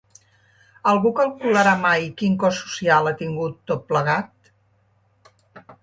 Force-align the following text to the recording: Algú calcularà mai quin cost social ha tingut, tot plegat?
Algú 0.91 1.11
calcularà 1.19 1.75
mai 1.83 2.09
quin 2.23 2.39
cost 2.45 2.65
social 2.65 3.11
ha 3.13 3.17
tingut, 3.23 3.63
tot 3.73 3.87
plegat? 3.93 4.35